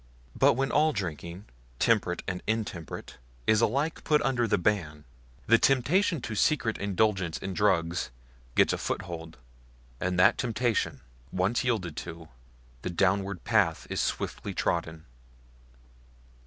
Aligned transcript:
But 0.35 0.53
when 0.53 0.71
all 0.71 0.93
drinking, 0.93 1.45
temperate 1.77 2.23
and 2.27 2.41
intemperate, 2.47 3.17
is 3.45 3.61
alike 3.61 4.03
put 4.03 4.19
under 4.23 4.47
the 4.47 4.57
ban, 4.57 5.05
the 5.45 5.59
temptation 5.59 6.21
to 6.21 6.33
secret 6.33 6.79
indulgence 6.79 7.37
in 7.37 7.53
drugs 7.53 8.09
gets 8.55 8.73
a 8.73 8.79
foothold; 8.79 9.37
and 9.99 10.17
that 10.17 10.39
temptation 10.39 11.01
once 11.31 11.63
yielded 11.63 11.95
to, 11.97 12.29
the 12.81 12.89
downward 12.89 13.43
path 13.43 13.85
is 13.91 14.01
swiftly 14.01 14.55
trodden. 14.55 15.05